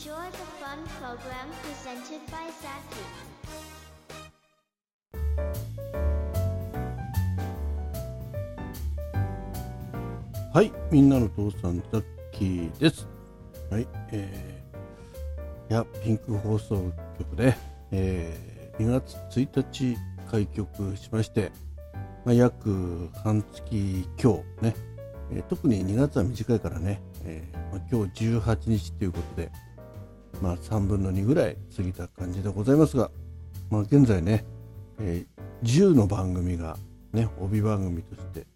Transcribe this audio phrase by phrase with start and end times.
[0.00, 3.04] Enjoy the fun program presented by Zaki.
[10.54, 13.06] はい、みんなの父さん、ザッキーです。
[13.70, 17.54] はい、えー、いや、ピンク放送局で、
[17.90, 19.98] えー、2月1日
[20.30, 21.52] 開局しまして、
[22.24, 24.74] まあ、約半月今日ね、
[25.30, 29.52] えー特に2月は短いからね、えーまあ、今日18日ということで、
[30.40, 33.10] まあ、3分の2ぐらい過ぎた感じでございますが、
[33.70, 34.44] まあ、現在ね、
[35.00, 36.78] えー10の番組が、
[37.12, 38.46] ね、帯番組として、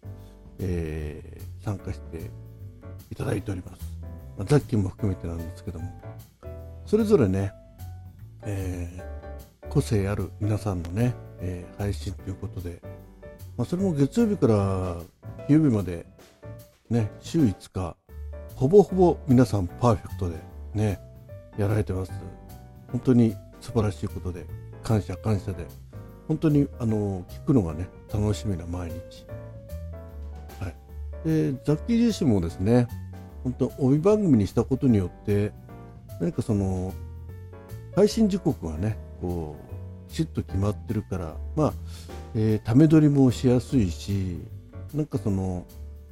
[0.59, 2.29] えー参加して
[3.11, 3.81] いただいております。
[4.37, 5.91] まあ、ザッキーも含めてなんですけども、
[6.85, 7.51] それぞれね、
[8.43, 12.81] えー個性ある皆さんのね、えー配信ということで、
[13.57, 14.97] まあ、それも月曜日から
[15.47, 16.05] 金曜日まで、
[16.89, 17.95] ね、週5日、
[18.55, 20.37] ほぼほぼ皆さんパーフェクトで
[20.73, 20.99] ね、
[21.57, 22.11] やられてます。
[22.91, 24.45] 本当に素晴らしいことで、
[24.83, 25.65] 感謝感謝で、
[26.27, 29.25] 本当にあの聞くのがね、楽しみな毎日。
[30.59, 30.75] はい。
[31.27, 32.87] で、ザッキー自身もですね、
[33.43, 35.51] 本当帯番組にしたことによって、
[36.19, 36.93] 何かその、
[37.95, 39.55] 配信時刻がね、こ
[40.07, 41.73] う、きちっと決まってるから、まあ、
[42.33, 44.39] えーめ撮りもしやすいし、
[44.93, 45.65] なんかその、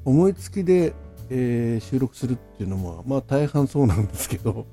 [0.06, 0.94] 思いつきで、
[1.30, 4.66] えー収録するっていうのも、まあ大半そうなんですけど、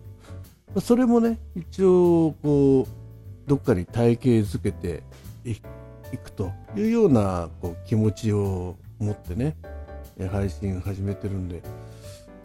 [0.79, 5.03] それもね、一応、こう、どっかに体系づけて
[5.45, 5.57] い
[6.17, 9.57] くというようなこう気持ちを持ってね、
[10.31, 11.63] 配信始めてるんで、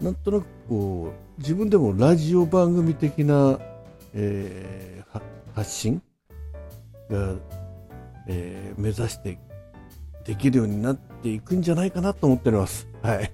[0.00, 3.60] なんとなくこう、自分でもラジオ番組的な、
[4.14, 4.96] えー
[5.54, 6.02] 発信
[7.08, 7.34] が、
[8.26, 9.38] えー目指して
[10.24, 12.86] できるようになっていくんじゃないかなと思っております。
[13.00, 13.32] はい。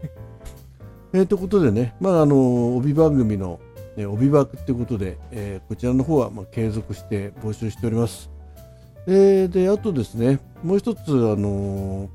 [1.14, 3.58] えー、ということでね、まあ、あの、帯番組の、
[3.96, 8.30] ね、帯枠ということで、えーこちらの方は、まあ、継続して募集しております。
[9.06, 12.08] えーで、あとですね、もう一つ、あのー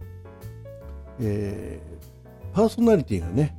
[1.19, 1.79] え
[2.53, 3.55] パーソナリティがね、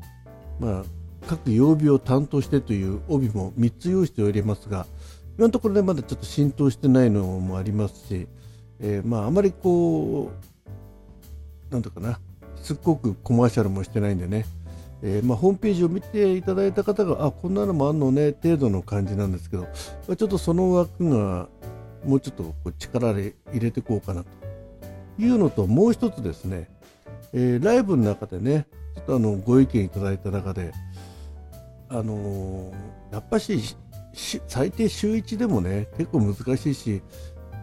[0.58, 0.84] まあ、
[1.28, 4.86] 各曜日を担当してという帯も3つ用意しておりますが、
[5.36, 8.26] 今のところね、まだちょっと浸透してないのもありますし、
[8.80, 10.32] えまあ、あまりこ
[11.70, 12.18] う、なんとかな、
[12.60, 14.46] すっごくコマーシャルもしてないんでね、
[15.02, 19.68] えーまあ、ホームページを見ていただいた方が、あ、こんなのもあんのね、程度の感じなんですけど、ま
[20.10, 21.48] あちょっとその枠が、
[22.04, 24.28] もうちょっとこう力で入れていこうかなと。
[25.18, 26.68] いうのと、もう一つですね、
[27.32, 30.72] えーライブの中でね、ちょっとあのご意見いただいた中で、
[31.88, 32.72] あのー
[33.12, 33.76] やっぱし
[34.12, 37.02] し最低週1でもね結構難しいし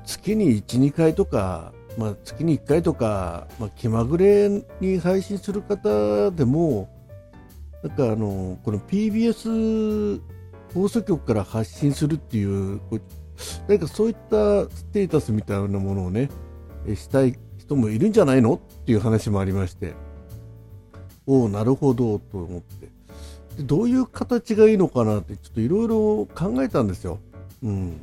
[0.06, 6.90] 月に12回とか、まあ、月に1回とか、まあ、気まぐれに配信する方でも
[7.86, 10.20] なんかあのこの PBS
[10.74, 13.02] 放送局から発信するっていうこう
[13.68, 16.30] 何かそういったステータスみたいなものをね
[16.96, 19.94] したい人もいるんじゃないのっていう話もありまして。
[21.28, 22.88] おおなるほどと思って。
[23.58, 27.20] でどういう形がいいのかなってちょっといろいろ考えたんですよ。
[27.64, 27.98] うん、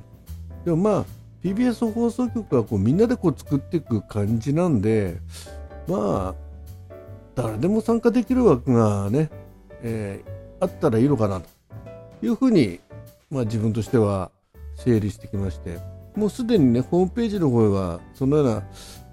[0.64, 1.04] でもまあ
[1.42, 5.18] PBS 放送局はこうみんなでこう作っていく感じなんで
[5.88, 6.52] まあ
[7.34, 9.30] 誰でも参加できる枠がね、
[9.82, 11.48] えーあったらいいのかなと
[12.24, 12.78] いうふうに、
[13.30, 14.30] まあ、自分としては
[14.76, 15.80] 整理してきまして
[16.14, 18.62] もうすでにねホームページの方はそのような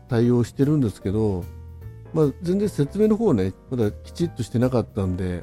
[0.09, 1.43] 対応してるんですけど、
[2.13, 5.41] まあ、全然説明の方ねまだきちっとしてなかったんで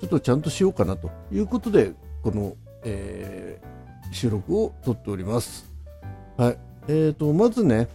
[0.00, 1.92] ちょっとちゃんとしようかなということで
[2.24, 3.70] この、えー
[4.12, 5.66] 収録を撮っております。
[6.36, 7.88] はいえー、とまずね、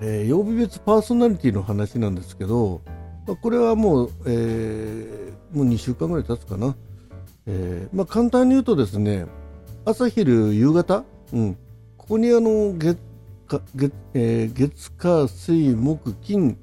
[0.00, 2.82] えー曜日別パーソナリティの話なんですけど、
[3.26, 6.74] まあ、これはもう,、えーもう2週間ぐらい経つかな、
[7.46, 9.26] えーまあ、簡単に言うとですね
[9.84, 11.56] 朝昼夕方、うん、
[11.96, 12.98] ここにあの月
[13.46, 16.58] か月,、えー月火水木金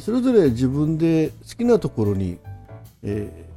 [0.00, 2.38] それぞれ自分で好きなところに、
[3.02, 3.52] えー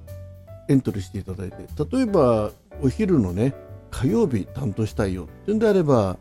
[0.67, 1.57] エントリーしていただいて
[1.95, 2.51] 例えば
[2.81, 3.53] お昼のね
[3.91, 6.17] 火曜日担当したいよっていうんであれば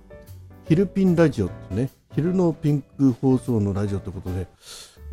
[0.69, 4.47] 昼ピンラジオってね昼のピンク放送のラジオということで、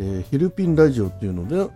[0.01, 1.71] えー昼ピンラジオっていうので、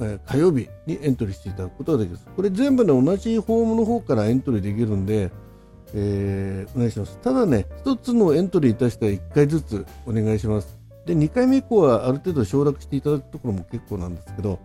[0.00, 2.26] えー火曜日にエントリーしていただくことができます。
[2.36, 5.30] これ全部ね同じフォームの方からエントリーできるんで、
[5.94, 7.18] えーお願いします。
[7.18, 10.78] ただね一つのエントリーに対しては1回ずつお願いします。
[11.06, 14.58] で2回目以降はある程度承諾していただくところも結構なんですけど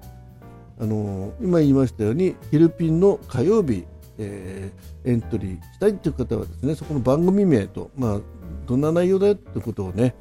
[0.79, 3.85] あのー今言いましたようにヒルピンの火曜日、
[4.17, 8.19] えーエントリーしたいという方はですねそこの番組名と、まあ、
[8.67, 10.13] どんな内容だよということをね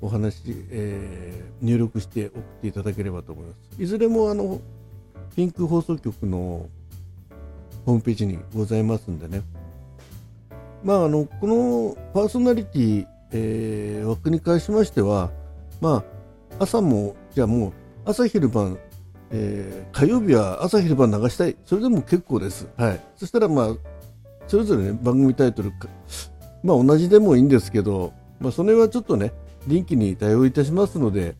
[0.00, 4.60] お話、えー入力して送っていただければと思いますいずれもあの
[5.34, 6.68] ピンク放送局の
[7.86, 9.42] ホームページにございますんでね。
[10.82, 15.30] まあ、あのこのパーソナリティ、えー、枠に関しましては、
[15.80, 16.04] ま
[16.58, 17.72] あ、朝も、じゃあもう
[18.04, 18.78] 朝昼晩、
[19.30, 22.68] えー、火曜日は朝昼晩流したい、それでも結構です。
[22.76, 23.68] はい、そしたら、まあ、
[24.48, 25.72] それぞれ、ね、番組タイトル
[26.62, 29.32] まあ、同じでもいいんですけど、まあ、それはちょっとね、
[29.66, 31.34] 臨機に対応いたしますので、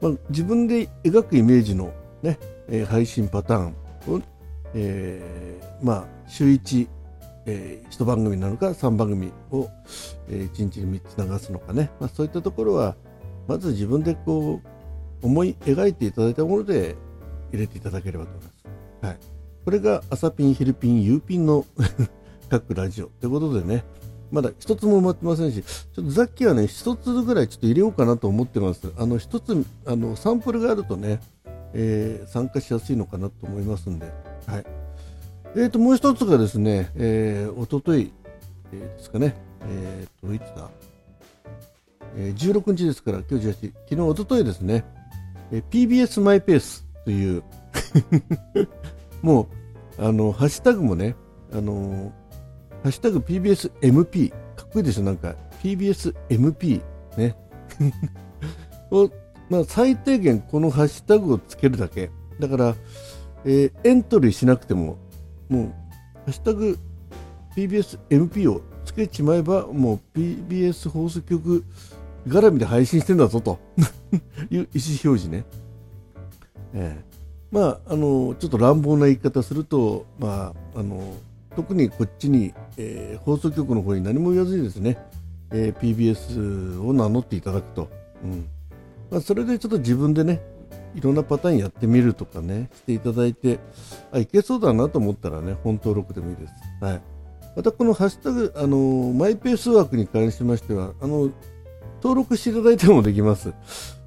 [0.00, 2.38] まあ、自分で描くイメージのね、
[2.68, 3.66] えー、配信パターン
[4.08, 4.22] を、
[4.74, 6.88] えー、まあ、週1、
[7.46, 9.68] えー、1番組なのか3番組を、
[10.28, 12.94] えー、1日に3つ流すのかね、まあ、そういったところは
[13.46, 16.96] まず自分でこう思い描いていただいたもので
[17.52, 19.06] 入れていただければと思います。
[19.06, 19.18] はい、
[19.64, 21.64] これが朝ピン、昼ピン、夕ピンの
[22.50, 23.84] 各ラジオということでね、
[24.30, 28.92] まだ一つも埋まってませんし、ちょっとザッキーはね、一つぐらいちょっと入れようかなと思ってます。
[28.98, 31.20] あの、一つ、あの、サンプルがあるとね、
[31.72, 34.06] えー、参加しやすいのかなと思いますんで、
[34.46, 34.66] はい。
[35.56, 38.12] えーと、もう一つがですね、えー、おととい、
[38.72, 40.70] えー、ですかね、えーと、いつだ、
[42.16, 44.84] えー、16日ですから、今日18、昨日、おとといですね、
[45.50, 47.42] えー、PBS マイペースという
[49.22, 49.48] も
[49.98, 51.16] う、あの、ハッシュタグもね、
[51.52, 52.12] あの
[52.82, 56.82] ハッシュタグ PBSMP、かっこいいでしょ、なんか、PBSMP、
[57.16, 57.36] ね。
[58.90, 59.10] を、
[59.50, 62.10] まあ、最低限このハッシュタグをつけるだけ。
[62.38, 62.76] だから、
[63.44, 64.98] えー、エントリーしなくても、
[65.48, 65.70] もう、ハ
[66.28, 66.78] ッシュタグ
[67.56, 71.64] PBSMP をつけちまえば、もう PBS 放送局
[72.26, 73.58] 絡みで配信してんだぞと
[74.50, 75.44] いう意思表示ね。
[76.74, 81.14] えー、まあ、あの、ちょっと乱暴な言い方すると、まあ、あの、
[81.56, 84.96] 特にこっちに、えー、放送局の方に何も言わずにですね、
[85.50, 87.90] えー、PBS を名乗っていただくと、
[88.22, 88.48] うん
[89.10, 90.40] まあ、それでちょっと自分でね
[90.94, 93.58] いろんなパターンやってみるとかねしていただいて
[94.12, 96.52] あいけそうだなと思ったらね本登録でもいいです。
[96.80, 97.02] はい、
[97.56, 101.30] またこのハッシュタグあのマイペース枠に関しましてはあの
[102.02, 103.52] 登録していただいてもできます。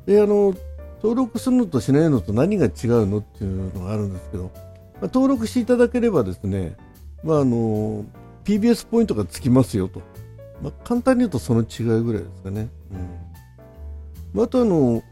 [0.05, 0.55] であの
[1.03, 2.71] 登録するのとしないのと何が違う
[3.07, 6.77] のっていうのがあるんですけど、まあ、登録していただければですね
[7.23, 8.05] まあ、あの
[8.43, 10.01] PBS ポイントがつきますよと、
[10.61, 12.69] まあ、簡単に言うとその違いぐらいですかね。
[14.33, 15.03] うん、あとあの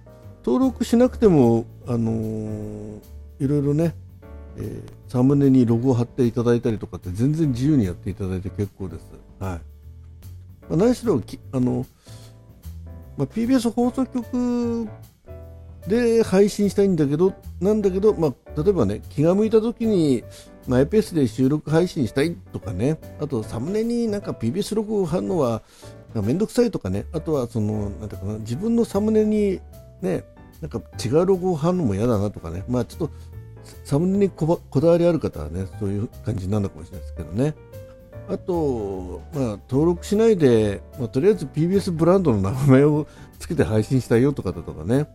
[0.45, 2.99] 登録しなくても、あのー、
[3.39, 3.95] いろいろね、
[4.57, 9.11] えー、サムネにロゴを貼っていただいたりとかって全然自由にやっていただいて結構です。
[9.39, 9.61] はい
[10.69, 11.21] まあ、何しろ
[11.51, 11.85] あの、
[13.17, 14.87] まあ、PBS 放送局
[15.87, 20.23] で配信したいんだけど、なんだけど、まあ、例えばね、気が向いた時に、
[20.67, 25.61] マイペースで収録配信したいとかね、あとサムネになんか PBS ロゴを貼るのは
[26.13, 29.59] めんどくさいとかね、あとはその、なんていうかな、自分のサムネに
[30.01, 30.23] ね、
[30.61, 33.11] なんか違うロゴを貼るのも嫌だなとかね、まあちょっと
[33.83, 37.55] サムネにこだわりある方はね、そういう感じになるのかもしれないですけどね。
[38.27, 43.07] あと、まあ、登録しないで、まあ、とりあえず PBS ブランドの名前を
[43.39, 45.07] つけて配信したいよとかだとかね、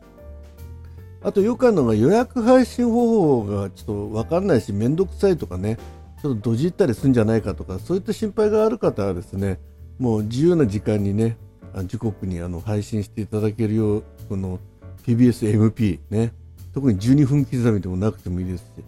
[1.24, 5.78] あとよくあるのが予約配信方法がちょっと分かんないし面倒くさいとかね
[6.22, 9.58] ちょっとどじったりするんじゃないかとかそういった心配がある方はですね
[9.98, 11.38] もう自由な時間にね
[11.86, 14.60] 時刻にあの配信していただけるようこの
[15.06, 16.34] PBSMP ね
[16.74, 18.84] 特に12分刻みでもなくてもいいですし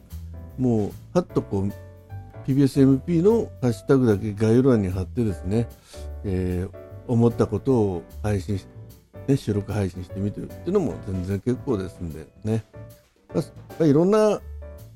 [0.59, 1.73] もうはっとこう
[2.47, 5.69] PBSMP のハッシュタグだけ概要欄に貼ってですね、
[6.25, 8.76] えー、思ったことを配信して
[9.27, 12.65] ね、収録配信してみてるっていうのも全然結構ですんでね、
[13.35, 13.43] ま
[13.81, 14.41] あ、いろんな、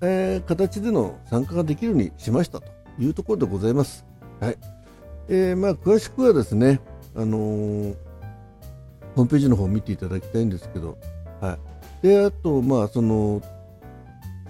[0.02, 2.66] えー、形での参加ができるようにしましたと
[2.98, 4.04] いうところでございます。
[4.40, 4.58] はい。
[5.28, 6.80] えーまあ、詳しくはですね、
[7.14, 7.94] あのー、
[9.14, 10.98] ホームページの方を見ていただきたいんですけど、
[11.40, 11.58] は
[12.02, 13.42] い、であと、まあ、その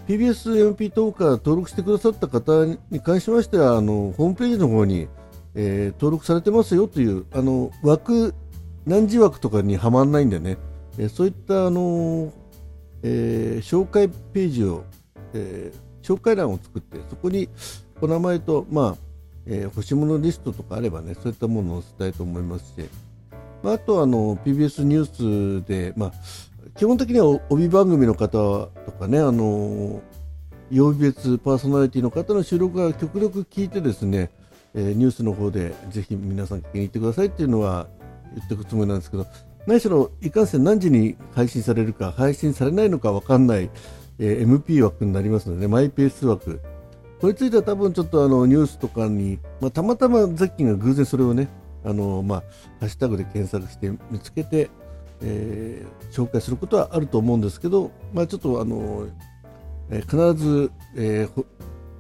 [0.07, 5.09] PBSMP トーカー登録してくださった方に関しましてはあのホームページの方に、
[5.55, 8.35] えー、登録されてますよというあの枠
[8.87, 10.59] 何時枠とかにはまらないんでね、
[10.99, 12.33] えそういったあの、
[13.03, 14.85] えー、紹介ページを、
[15.35, 17.49] えー、紹介欄を作ってそこに
[18.01, 19.11] お名前と、まあ
[19.47, 22.89] えー、欲しいものリストとかあればねそういったものを載せたいと思いますし、
[23.63, 26.13] まあ、あとあの PBS ニュースで、まあ、
[26.77, 30.03] 基本的には帯番組の方とかねあの
[30.71, 34.31] 曜日別パーソナリティの方の収録が極力聞いてですね、
[34.75, 37.89] えー、ニュースの方でぜひ皆さん聞きに行ってくださいっていうのは
[38.35, 39.27] 言っていくつもりなんですけど
[39.67, 43.71] 何しろいかんせん何時に配信されるか配信されないのか分かんない、
[44.19, 46.61] えー、MP 枠になりますので、ね、マイペース枠。
[47.21, 51.49] これについては多分ちょっとあのニュースとかに、まあ、たまたまザッキーが偶然それをね
[51.85, 52.43] あの、まあ、
[52.81, 54.71] ハッシュタグで検索して見つけて、
[55.23, 59.07] えー、紹介することはあると思うんですけど、まあ、ちょっとあの、
[59.91, 61.45] えー、必ず、えー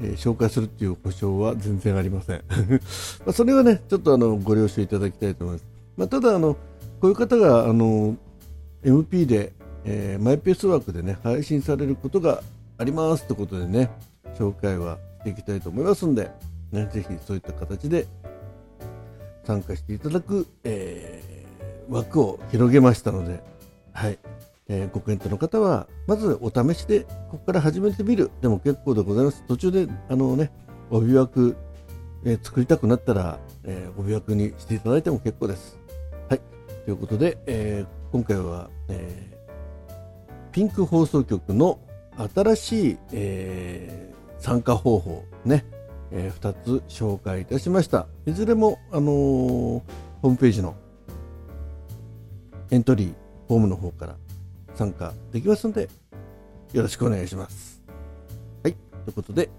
[0.01, 2.43] えー、紹介するっていう保証は全然ありません。
[3.27, 5.67] まあそれはねちょっとあのご了承いただきたいと思います、
[5.97, 6.55] まあ、ただあの
[7.01, 8.17] こういう方があの
[8.85, 9.53] MP で、
[9.85, 12.43] えー、マイペースワークでね配信されることが
[12.79, 13.91] ありますってことでね
[14.39, 16.31] 紹介はしていきたいと思いますんで、
[16.73, 18.07] ね、ぜひそういった形で
[19.45, 23.43] 参加していただく、えー、枠を広げましたので、
[23.93, 24.19] はい。
[24.73, 28.31] えー、ご検討の方はまずお試しでここから始めてみる。
[28.41, 29.45] でも結構でございます。
[29.49, 30.53] 途中であのね
[30.91, 31.57] 帯枠、
[32.25, 35.79] えー、作りたくなったら、えー、帯枠にしていただいても結構です。
[36.29, 36.41] はい。
[36.85, 39.31] ということで、えー、今回は、え、
[40.53, 41.81] ピンク放送局の
[42.35, 45.65] 新しい、え、参加方法ね
[46.13, 48.07] えー、2つ紹介いたしました。
[48.27, 50.75] いずれも、あの、ホームページの
[52.71, 53.15] エントリー
[53.49, 54.17] フォームの方から
[54.75, 55.89] 参加できますので
[56.73, 57.83] よろしくお願いします。
[58.63, 58.75] はい。
[59.05, 59.51] ということで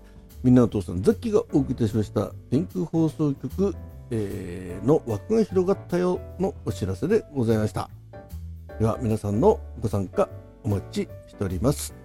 [0.44, 3.76] みんなお父さんザッキーがお送りいたしました天空放送局、
[4.10, 7.90] えー、の枠が広がったよのお知らせでございました。
[8.80, 10.28] では皆さんのご参加
[10.64, 12.01] お待ちしております。